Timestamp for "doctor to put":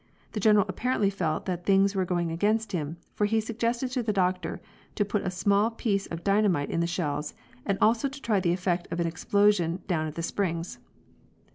4.11-5.21